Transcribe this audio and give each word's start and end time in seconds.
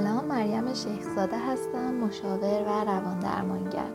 سلام 0.00 0.24
مریم 0.24 0.74
شیخزاده 0.74 1.38
هستم 1.38 1.94
مشاور 1.94 2.62
و 2.62 2.84
روان 2.84 3.20
درمانگر. 3.20 3.90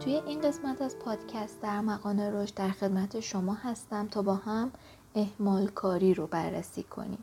توی 0.00 0.22
این 0.26 0.40
قسمت 0.40 0.82
از 0.82 0.98
پادکست 0.98 1.60
در 1.62 1.80
مقان 1.80 2.20
رشد 2.20 2.54
در 2.54 2.68
خدمت 2.68 3.20
شما 3.20 3.54
هستم 3.54 4.08
تا 4.08 4.22
با 4.22 4.34
هم 4.34 4.70
احمال 5.14 5.66
کاری 5.66 6.14
رو 6.14 6.26
بررسی 6.26 6.82
کنیم. 6.82 7.18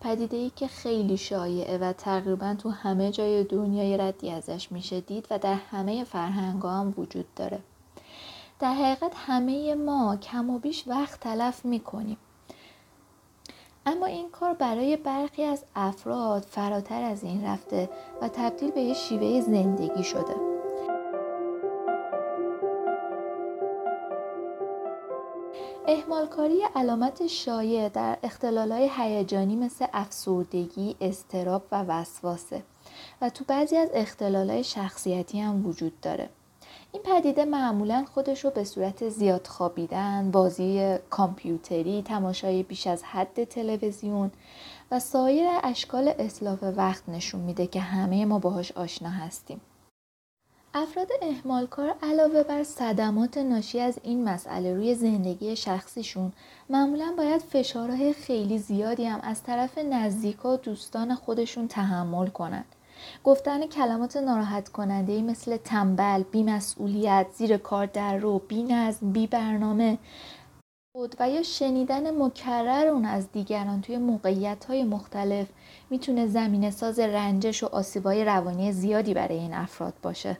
پدیده 0.00 0.36
ای 0.36 0.50
که 0.56 0.66
خیلی 0.66 1.16
شایعه 1.16 1.78
و 1.78 1.92
تقریبا 1.92 2.54
تو 2.54 2.70
همه 2.70 3.10
جای 3.10 3.44
دنیای 3.44 3.96
ردی 3.96 4.30
ازش 4.30 4.72
میشه 4.72 5.00
دید 5.00 5.26
و 5.30 5.38
در 5.38 5.54
همه 5.54 6.04
فرهنگ 6.04 6.62
هم 6.62 6.94
وجود 6.96 7.34
داره. 7.36 7.58
در 8.60 8.74
حقیقت 8.74 9.12
همه 9.16 9.74
ما 9.74 10.16
کم 10.16 10.50
و 10.50 10.58
بیش 10.58 10.88
وقت 10.88 11.20
تلف 11.20 11.64
می‌کنیم. 11.64 12.16
اما 13.86 14.06
این 14.06 14.30
کار 14.30 14.54
برای 14.54 14.96
برخی 14.96 15.42
از 15.42 15.64
افراد 15.74 16.42
فراتر 16.42 17.02
از 17.02 17.24
این 17.24 17.44
رفته 17.44 17.88
و 18.22 18.28
تبدیل 18.28 18.70
به 18.70 18.80
یه 18.80 18.94
شیوه 18.94 19.40
زندگی 19.40 20.04
شده 20.04 20.34
احمالکاری 25.88 26.62
علامت 26.76 27.26
شایع 27.26 27.88
در 27.88 28.18
اختلالهای 28.22 28.90
هیجانی 28.96 29.56
مثل 29.56 29.86
افسردگی، 29.92 30.96
استراب 31.00 31.62
و 31.72 31.82
وسواسه 31.82 32.62
و 33.20 33.30
تو 33.30 33.44
بعضی 33.48 33.76
از 33.76 33.88
اختلالهای 33.94 34.64
شخصیتی 34.64 35.40
هم 35.40 35.66
وجود 35.66 36.00
داره. 36.00 36.28
این 36.96 37.04
پدیده 37.04 37.44
معمولا 37.44 38.04
خودش 38.14 38.44
رو 38.44 38.50
به 38.50 38.64
صورت 38.64 39.08
زیاد 39.08 39.46
خوابیدن، 39.46 40.30
بازی 40.30 40.96
کامپیوتری، 41.10 42.02
تماشای 42.02 42.62
بیش 42.62 42.86
از 42.86 43.04
حد 43.04 43.44
تلویزیون 43.44 44.30
و 44.90 45.00
سایر 45.00 45.48
اشکال 45.62 46.08
اصلاف 46.18 46.62
وقت 46.62 47.08
نشون 47.08 47.40
میده 47.40 47.66
که 47.66 47.80
همه 47.80 48.24
ما 48.24 48.38
باهاش 48.38 48.72
آشنا 48.72 49.08
هستیم. 49.08 49.60
افراد 50.74 51.08
اهمالکار 51.22 51.94
علاوه 52.02 52.42
بر 52.42 52.64
صدمات 52.64 53.38
ناشی 53.38 53.80
از 53.80 53.98
این 54.02 54.24
مسئله 54.24 54.74
روی 54.74 54.94
زندگی 54.94 55.56
شخصیشون 55.56 56.32
معمولا 56.70 57.14
باید 57.18 57.40
فشارهای 57.40 58.12
خیلی 58.12 58.58
زیادی 58.58 59.04
هم 59.04 59.20
از 59.20 59.42
طرف 59.42 59.78
نزدیکا 59.78 60.54
و 60.54 60.56
دوستان 60.56 61.14
خودشون 61.14 61.68
تحمل 61.68 62.26
کنند. 62.26 62.75
گفتن 63.24 63.66
کلمات 63.66 64.16
ناراحت 64.16 64.68
کننده 64.68 65.22
مثل 65.22 65.56
تنبل، 65.56 66.22
بیمسئولیت، 66.22 67.26
زیر 67.34 67.56
کار 67.56 67.86
در 67.86 68.16
رو، 68.16 68.38
بی 68.38 68.62
نظم، 68.62 69.12
بی 69.12 69.26
برنامه 69.26 69.98
بود 70.94 71.16
و 71.20 71.30
یا 71.30 71.42
شنیدن 71.42 72.22
مکرر 72.22 72.86
اون 72.86 73.04
از 73.04 73.32
دیگران 73.32 73.80
توی 73.80 73.98
موقعیت 73.98 74.64
های 74.64 74.84
مختلف 74.84 75.48
می‌تونه 75.90 76.26
زمین 76.26 76.70
ساز 76.70 76.98
رنجش 76.98 77.62
و 77.62 77.66
آسیبای 77.66 78.24
روانی 78.24 78.72
زیادی 78.72 79.14
برای 79.14 79.38
این 79.38 79.54
افراد 79.54 79.94
باشه. 80.02 80.38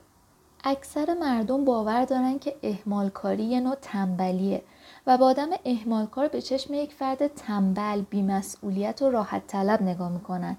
اکثر 0.64 1.14
مردم 1.20 1.64
باور 1.64 2.04
دارن 2.04 2.38
که 2.38 2.56
احمال 2.62 3.08
کاری 3.08 3.44
یه 3.44 3.60
نوع 3.60 3.74
تنبلیه 3.74 4.62
و 5.06 5.18
با 5.18 5.26
آدم 5.26 5.48
احمال 5.64 6.06
کار 6.06 6.28
به 6.28 6.42
چشم 6.42 6.74
یک 6.74 6.92
فرد 6.92 7.26
تنبل، 7.26 8.02
بیمسئولیت 8.02 9.02
و 9.02 9.10
راحت 9.10 9.46
طلب 9.46 9.82
نگاه 9.82 10.12
می‌کنن 10.12 10.56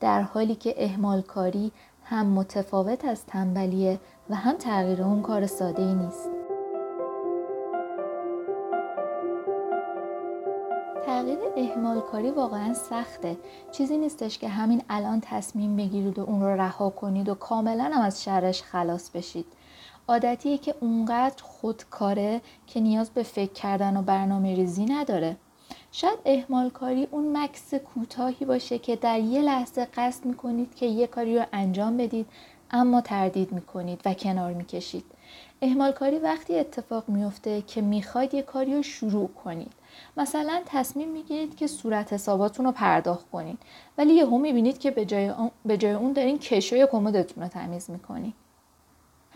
در 0.00 0.22
حالی 0.22 0.54
که 0.54 0.74
اهمال 0.84 1.22
کاری 1.22 1.72
هم 2.04 2.26
متفاوت 2.26 3.04
از 3.04 3.26
تنبلیه 3.26 4.00
و 4.30 4.34
هم 4.34 4.56
تغییر 4.56 5.02
اون 5.02 5.22
کار 5.22 5.46
ساده 5.46 5.82
ای 5.82 5.94
نیست. 5.94 6.30
تغییر 11.06 11.38
اهمال 11.56 12.00
کاری 12.00 12.30
واقعا 12.30 12.74
سخته. 12.74 13.36
چیزی 13.72 13.98
نیستش 13.98 14.38
که 14.38 14.48
همین 14.48 14.82
الان 14.90 15.20
تصمیم 15.20 15.76
بگیرید 15.76 16.18
و 16.18 16.22
اون 16.22 16.40
رو 16.40 16.60
رها 16.60 16.90
کنید 16.90 17.28
و 17.28 17.34
کاملا 17.34 17.84
هم 17.84 18.00
از 18.00 18.24
شرش 18.24 18.62
خلاص 18.62 19.10
بشید. 19.10 19.46
عادتیه 20.08 20.58
که 20.58 20.74
اونقدر 20.80 21.42
خودکاره 21.42 22.40
که 22.66 22.80
نیاز 22.80 23.10
به 23.10 23.22
فکر 23.22 23.52
کردن 23.52 23.96
و 23.96 24.02
برنامه 24.02 24.54
ریزی 24.54 24.84
نداره. 24.84 25.36
شاید 25.92 26.18
اهمال 26.24 26.70
کاری 26.70 27.08
اون 27.10 27.36
مکس 27.36 27.74
کوتاهی 27.74 28.44
باشه 28.44 28.78
که 28.78 28.96
در 28.96 29.20
یه 29.20 29.42
لحظه 29.42 29.88
قصد 29.94 30.24
می‌کنید 30.24 30.74
که 30.74 30.86
یه 30.86 31.06
کاری 31.06 31.38
رو 31.38 31.44
انجام 31.52 31.96
بدید 31.96 32.26
اما 32.70 33.00
تردید 33.00 33.52
می‌کنید 33.52 34.00
و 34.04 34.14
کنار 34.14 34.52
می‌کشید. 34.52 35.04
اهمال 35.62 35.92
کاری 35.92 36.18
وقتی 36.18 36.58
اتفاق 36.58 37.08
میفته 37.08 37.62
که 37.62 37.80
می‌خواید 37.80 38.34
یه 38.34 38.42
کاری 38.42 38.74
رو 38.74 38.82
شروع 38.82 39.28
کنید. 39.28 39.72
مثلا 40.16 40.62
تصمیم 40.66 41.08
می‌گیرید 41.08 41.56
که 41.56 41.66
صورت 41.66 42.12
حساباتون 42.12 42.66
رو 42.66 42.72
پرداخت 42.72 43.30
کنید 43.30 43.58
ولی 43.98 44.14
یهو 44.14 44.38
می‌بینید 44.38 44.78
که 44.78 44.90
به 44.90 45.04
جای, 45.04 45.32
به 45.64 45.76
جای 45.76 45.92
اون 45.92 46.12
دارین 46.12 46.38
کشوی 46.38 46.86
کمدتون 46.92 47.42
رو 47.42 47.48
تمیز 47.48 47.90
می‌کنید. 47.90 48.34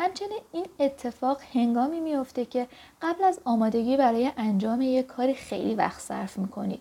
همچنین 0.02 0.40
این 0.52 0.66
اتفاق 0.78 1.40
هنگامی 1.54 2.00
میفته 2.00 2.44
که 2.44 2.66
قبل 3.02 3.24
از 3.24 3.40
آمادگی 3.44 3.96
برای 3.96 4.30
انجام 4.36 4.80
یک 4.80 5.06
کاری 5.06 5.34
خیلی 5.34 5.74
وقت 5.74 6.00
صرف 6.00 6.38
می‌کنید. 6.38 6.80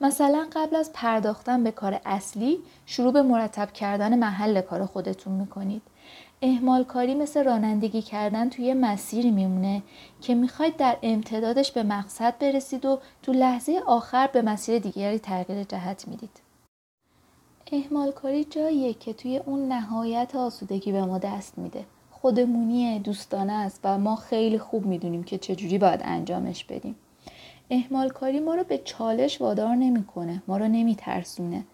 مثلا 0.00 0.48
قبل 0.52 0.76
از 0.76 0.90
پرداختن 0.94 1.64
به 1.64 1.70
کار 1.70 2.00
اصلی 2.06 2.58
شروع 2.86 3.12
به 3.12 3.22
مرتب 3.22 3.72
کردن 3.72 4.18
محل 4.18 4.60
کار 4.60 4.86
خودتون 4.86 5.32
می‌کنید. 5.32 5.82
اهمال 6.42 6.84
کاری 6.84 7.14
مثل 7.14 7.44
رانندگی 7.44 8.02
کردن 8.02 8.48
توی 8.48 8.74
مسیری 8.74 9.30
میمونه 9.30 9.82
که 10.20 10.34
می‌خواید 10.34 10.76
در 10.76 10.96
امتدادش 11.02 11.72
به 11.72 11.82
مقصد 11.82 12.38
برسید 12.38 12.84
و 12.84 12.98
تو 13.22 13.32
لحظه 13.32 13.80
آخر 13.86 14.26
به 14.26 14.42
مسیر 14.42 14.78
دیگری 14.78 15.18
تغییر 15.18 15.64
جهت 15.64 16.08
می‌دید. 16.08 16.40
اهمال 17.72 18.12
کاری 18.12 18.44
جاییه 18.44 18.94
که 18.94 19.12
توی 19.12 19.38
اون 19.38 19.68
نهایت 19.68 20.34
آسودگی 20.34 20.92
به 20.92 21.04
ما 21.04 21.18
دست 21.18 21.58
میده. 21.58 21.84
خودمونی 22.20 22.98
دوستانه 22.98 23.52
است 23.52 23.80
و 23.84 23.98
ما 23.98 24.16
خیلی 24.16 24.58
خوب 24.58 24.86
می‌دونیم 24.86 25.22
که 25.22 25.38
چجوری 25.38 25.78
باید 25.78 26.00
انجامش 26.04 26.64
بدیم. 26.64 26.94
احمال 27.70 28.08
کاری 28.08 28.40
ما 28.40 28.54
رو 28.54 28.64
به 28.64 28.78
چالش 28.78 29.40
وادار 29.40 29.74
نمی‌کنه 29.74 30.42
ما 30.48 30.56
رو 30.56 30.68
نمیترسونه 30.68 31.64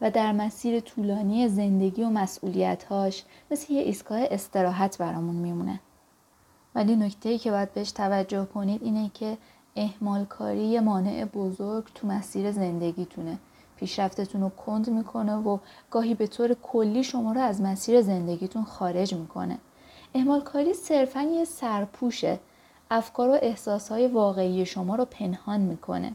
و 0.00 0.10
در 0.10 0.32
مسیر 0.32 0.80
طولانی 0.80 1.48
زندگی 1.48 2.02
و 2.02 2.08
مسئولیتهاش 2.08 3.24
مثل 3.50 3.72
یه 3.72 3.82
ایستگاه 3.82 4.20
استراحت 4.30 4.98
برامون 4.98 5.34
میمونه. 5.34 5.80
ولی 6.74 6.96
نکته 6.96 7.28
ای 7.28 7.38
که 7.38 7.50
باید 7.50 7.74
بهش 7.74 7.90
توجه 7.90 8.44
کنید 8.44 8.82
اینه 8.82 9.10
که 9.14 9.38
احمال 9.76 10.24
کاری 10.24 10.64
یه 10.64 10.80
مانع 10.80 11.24
بزرگ 11.24 11.84
تو 11.94 12.06
مسیر 12.06 12.50
زندگیتونه. 12.50 13.38
پیشرفتتون 13.76 14.40
رو 14.40 14.48
کند 14.48 14.90
می‌کنه 14.90 15.34
و 15.34 15.58
گاهی 15.90 16.14
به 16.14 16.26
طور 16.26 16.54
کلی 16.62 17.04
شما 17.04 17.32
رو 17.32 17.40
از 17.40 17.60
مسیر 17.60 18.02
زندگیتون 18.02 18.64
خارج 18.64 19.14
می‌کنه. 19.14 19.58
اهمال 20.16 20.40
کاری 20.40 20.74
صرفا 20.74 21.22
یه 21.22 21.44
سرپوشه. 21.44 22.38
افکار 22.90 23.28
و 23.28 23.38
احساسهای 23.42 24.06
واقعی 24.06 24.66
شما 24.66 24.94
رو 24.94 25.04
پنهان 25.04 25.60
می‌کنه. 25.60 26.12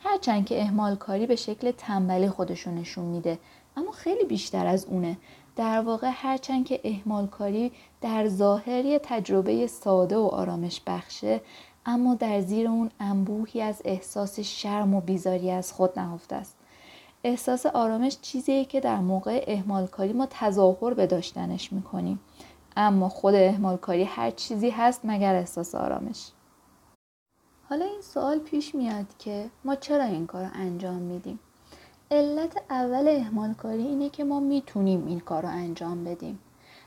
هرچند 0.00 0.46
که 0.46 0.62
اهمال 0.62 0.96
کاری 0.96 1.26
به 1.26 1.36
شکل 1.36 1.70
تنبلی 1.70 2.28
خودشون 2.28 2.74
نشون 2.74 3.04
میده 3.04 3.38
اما 3.76 3.92
خیلی 3.92 4.24
بیشتر 4.24 4.66
از 4.66 4.84
اونه. 4.84 5.16
در 5.56 5.80
واقع 5.80 6.10
هرچند 6.14 6.66
که 6.66 6.80
اهمال 6.84 7.26
کاری 7.26 7.72
در 8.00 8.28
ظاهر 8.28 8.84
یه 8.84 9.00
تجربه 9.02 9.66
ساده 9.66 10.16
و 10.16 10.26
آرامش 10.26 10.80
بخشه 10.86 11.40
اما 11.86 12.14
در 12.14 12.40
زیر 12.40 12.68
اون 12.68 12.90
انبوهی 13.00 13.62
از 13.62 13.82
احساس 13.84 14.40
شرم 14.40 14.94
و 14.94 15.00
بیزاری 15.00 15.50
از 15.50 15.72
خود 15.72 15.98
نهفته 15.98 16.36
است. 16.36 16.56
احساس 17.24 17.66
آرامش 17.66 18.16
چیزیه 18.22 18.64
که 18.64 18.80
در 18.80 18.98
موقع 18.98 19.44
اهمال 19.46 19.86
کاری 19.86 20.12
ما 20.12 20.26
تظاهر 20.30 20.94
به 20.94 21.06
داشتنش 21.06 21.72
می‌کنیم. 21.72 22.20
اما 22.80 23.08
خود 23.08 23.34
اهمال 23.34 23.76
کاری 23.76 24.04
هر 24.04 24.30
چیزی 24.30 24.70
هست 24.70 25.00
مگر 25.04 25.34
احساس 25.34 25.74
آرامش؟ 25.74 26.30
حالا 27.68 27.84
این 27.84 28.00
سوال 28.00 28.38
پیش 28.38 28.74
میاد 28.74 29.06
که 29.18 29.50
ما 29.64 29.74
چرا 29.74 30.04
این 30.04 30.26
کار 30.26 30.44
رو 30.44 30.50
انجام 30.54 30.96
میدیم؟ 30.96 31.38
علت 32.10 32.62
اول 32.70 33.08
اهمال 33.08 33.54
کاری 33.54 33.82
اینه 33.82 34.10
که 34.10 34.24
ما 34.24 34.40
می‌تونیم 34.40 35.06
این 35.06 35.20
کار 35.20 35.42
رو 35.42 35.48
انجام 35.48 36.04
بدیم. 36.04 36.38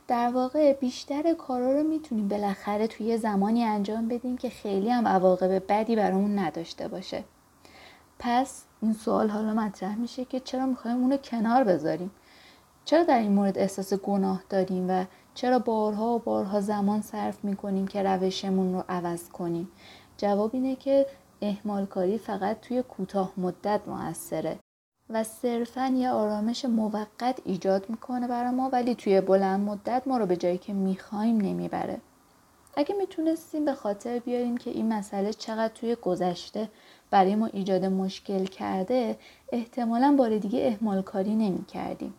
در 0.08 0.30
واقع 0.30 0.74
بیشتر 0.74 1.34
کارا 1.34 1.72
رو 1.72 1.84
می‌تونیم 1.84 2.28
بالاخره 2.28 2.88
توی 2.88 3.18
زمانی 3.18 3.64
انجام 3.64 4.08
بدیم 4.08 4.38
که 4.38 4.50
خیلی 4.50 4.90
هم 4.90 5.08
عواقب 5.08 5.64
بدی 5.68 5.96
برامون 5.96 6.40
نداشته 6.40 6.88
باشه. 6.88 7.24
پس 8.20 8.64
این 8.82 8.94
سوال 8.94 9.30
حالا 9.30 9.54
مطرح 9.54 9.96
میشه 9.96 10.26
که 10.26 10.40
چرا 10.40 10.66
می‌خوایم 10.66 10.98
اونو 10.98 11.18
کنار 11.18 11.64
بذاریم؟ 11.64 12.12
چرا 12.86 13.04
در 13.04 13.20
این 13.20 13.32
مورد 13.32 13.58
احساس 13.58 13.94
گناه 13.94 14.44
داریم 14.50 14.90
و 14.90 15.06
چرا 15.34 15.60
بارها 15.60 16.16
و 16.16 16.20
بارها 16.20 16.62
زمان 16.62 17.02
صرف 17.02 17.46
می‌کنیم 17.46 17.88
که 17.88 18.04
روشمون 18.04 18.74
رو 18.74 18.84
عوض 18.90 19.30
کنیم 19.30 19.72
جواب 20.18 20.50
اینه 20.54 20.76
که 20.76 21.06
احمال 21.42 21.86
کاری 21.86 22.18
فقط 22.18 22.60
توی 22.62 22.82
کوتاه 22.82 23.34
مدت 23.38 23.82
موثره 23.88 24.60
و 25.10 25.24
صرفا 25.24 25.94
یه 25.96 26.10
آرامش 26.10 26.66
موقت 26.66 27.40
ایجاد 27.46 27.90
می‌کنه 27.90 28.28
برای 28.28 28.52
ما 28.52 28.70
ولی 28.70 28.96
توی 28.96 29.22
بلند 29.22 29.60
مدت 29.60 30.04
ما 30.06 30.18
رو 30.18 30.26
به 30.26 30.38
جایی 30.38 30.58
که 30.58 30.74
می‌خوایم 30.74 31.38
نمی‌بره 31.38 32.02
اگه 32.76 32.96
می‌تونستیم 32.96 33.66
به 33.66 33.74
خاطر 33.74 34.20
بیاریم 34.20 34.58
که 34.58 34.70
این 34.70 34.94
مسئله 34.94 35.34
چقدر 35.34 35.74
توی 35.74 35.96
گذشته 35.96 36.70
برای 37.12 37.36
ما 37.36 37.46
ایجاد 37.46 37.86
مشکل 37.86 38.46
کرده 38.46 39.18
احتمالا 39.52 40.16
بار 40.18 40.38
دیگه 40.38 40.60
احمال 40.60 41.02
کاری 41.02 41.36
نمی 41.36 41.66
کردیم. 41.66 42.14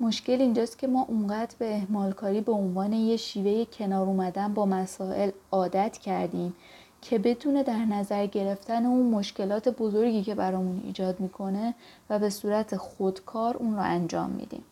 مشکل 0.00 0.40
اینجاست 0.40 0.78
که 0.78 0.86
ما 0.86 1.04
اونقدر 1.08 1.56
به 1.58 1.74
اهمال 1.74 2.12
کاری 2.12 2.40
به 2.40 2.52
عنوان 2.52 2.92
یه 2.92 3.16
شیوه 3.16 3.64
کنار 3.64 4.06
اومدن 4.06 4.54
با 4.54 4.66
مسائل 4.66 5.30
عادت 5.50 5.98
کردیم 5.98 6.54
که 7.02 7.18
بتونه 7.18 7.62
در 7.62 7.84
نظر 7.84 8.26
گرفتن 8.26 8.86
اون 8.86 9.10
مشکلات 9.10 9.68
بزرگی 9.68 10.22
که 10.22 10.34
برامون 10.34 10.80
ایجاد 10.84 11.20
می‌کنه 11.20 11.74
و 12.10 12.18
به 12.18 12.30
صورت 12.30 12.76
خودکار 12.76 13.56
اون 13.56 13.74
رو 13.74 13.82
انجام 13.82 14.30
میدیم. 14.30 14.64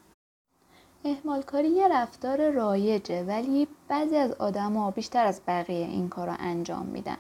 اهمال 1.05 1.43
کاری 1.43 1.69
یه 1.69 1.89
رفتار 1.89 2.51
رایجه 2.51 3.23
ولی 3.23 3.69
بعضی 3.89 4.17
از 4.17 4.33
آدما 4.33 4.91
بیشتر 4.91 5.27
از 5.27 5.41
بقیه 5.47 5.87
این 5.87 6.09
کار 6.09 6.29
رو 6.29 6.35
انجام 6.39 6.87
میدن. 6.87 7.17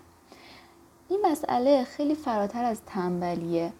این 1.08 1.20
مسئله 1.24 1.84
خیلی 1.84 2.14
فراتر 2.14 2.64
از 2.64 2.80
تنبلیه 2.86 3.72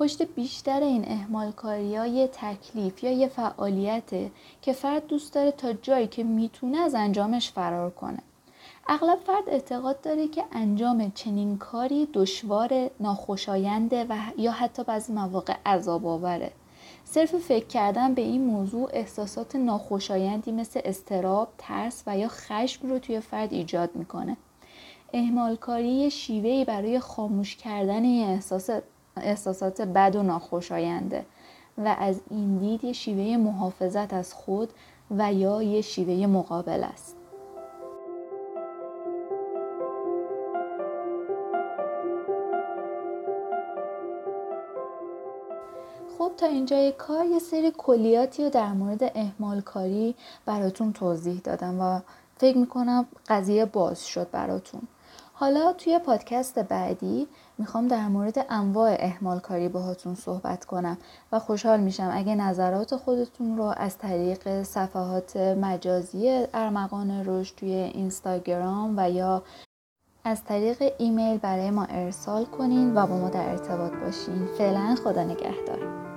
پشت 0.00 0.22
بیشتر 0.22 0.80
این 0.80 1.04
اهمال 1.08 1.52
کاری 1.52 1.96
ها 1.96 2.06
یه 2.06 2.28
تکلیف 2.32 3.04
یا 3.04 3.10
یه 3.10 3.28
فعالیته 3.28 4.30
که 4.62 4.72
فرد 4.72 5.06
دوست 5.06 5.34
داره 5.34 5.50
تا 5.50 5.72
جایی 5.72 6.06
که 6.06 6.24
می‌تونه 6.24 6.78
از 6.78 6.94
انجامش 6.94 7.50
فرار 7.50 7.90
کنه. 7.90 8.18
اغلب 8.88 9.18
فرد 9.18 9.48
اعتقاد 9.48 10.00
داره 10.00 10.28
که 10.28 10.44
انجام 10.52 11.12
چنین 11.14 11.58
کاری 11.58 12.08
دشوار، 12.12 12.90
ناخوشاینده 13.00 14.06
و 14.08 14.16
یا 14.36 14.52
حتی 14.52 14.84
بعضی 14.84 15.12
مواقع 15.12 15.54
عذاب 15.66 16.06
آوره. 16.06 16.52
صرف 17.04 17.34
فکر 17.34 17.66
کردن 17.66 18.14
به 18.14 18.22
این 18.22 18.44
موضوع 18.44 18.90
احساسات 18.92 19.56
ناخوشایندی 19.56 20.52
مثل 20.52 20.80
استراب، 20.84 21.48
ترس 21.58 22.02
و 22.06 22.18
یا 22.18 22.28
خشم 22.28 22.88
رو 22.88 22.98
توی 22.98 23.20
فرد 23.20 23.52
ایجاد 23.52 23.90
می‌کنه. 23.94 24.36
اهمالکاری 25.14 25.88
یه 25.88 26.08
شیوهی 26.08 26.64
برای 26.64 27.00
خاموش 27.00 27.56
کردن 27.56 28.04
این 28.04 28.28
احساس 28.28 28.70
احساسات 29.16 29.80
بد 29.80 30.16
و 30.16 30.22
ناخوشاینده 30.22 31.24
و 31.78 31.96
از 31.98 32.20
این 32.30 32.58
دید 32.58 32.84
یه 32.84 32.92
شیوه 32.92 33.36
محافظت 33.36 34.12
از 34.12 34.34
خود 34.34 34.68
و 35.10 35.32
یا 35.32 35.62
یه 35.62 35.80
شیوه 35.80 36.26
مقابل 36.26 36.84
است. 36.84 37.16
خب 46.18 46.32
تا 46.36 46.46
اینجای 46.46 46.92
کار 46.92 47.26
یه 47.26 47.38
سری 47.38 47.72
کلیاتی 47.78 48.44
رو 48.44 48.50
در 48.50 48.72
مورد 48.72 49.12
اهمال 49.14 49.60
کاری 49.60 50.14
براتون 50.46 50.92
توضیح 50.92 51.40
دادم 51.44 51.80
و 51.80 52.00
فکر 52.36 52.58
می‌کنم 52.58 53.06
قضیه 53.28 53.64
باز 53.64 54.06
شد 54.06 54.30
براتون 54.30 54.82
حالا 55.40 55.72
توی 55.72 55.98
پادکست 55.98 56.58
بعدی 56.58 57.28
می‌خوام 57.58 57.88
در 57.88 58.08
مورد 58.08 58.46
انواع 58.50 58.96
احمال 58.98 59.38
کاری 59.38 59.68
باهاتون 59.68 60.14
صحبت 60.14 60.64
کنم 60.64 60.98
و 61.32 61.38
خوشحال 61.38 61.80
میشم 61.80 62.10
اگه 62.12 62.34
نظرات 62.34 62.96
خودتون 62.96 63.56
رو 63.56 63.74
از 63.76 63.98
طریق 63.98 64.62
صفحات 64.62 65.36
مجازی 65.36 66.46
ارمغان 66.54 67.24
رشد 67.26 67.54
توی 67.56 67.72
اینستاگرام 67.72 68.94
و 68.96 69.10
یا 69.10 69.42
از 70.24 70.44
طریق 70.44 70.92
ایمیل 70.98 71.38
برای 71.38 71.70
ما 71.70 71.84
ارسال 71.84 72.44
کنین 72.44 72.96
و 72.96 73.06
با 73.06 73.16
ما 73.16 73.28
در 73.28 73.48
ارتباط 73.48 73.92
باشین. 73.92 74.46
فعلا 74.58 74.96
خدا 75.04 75.24
نگهدار. 75.24 76.09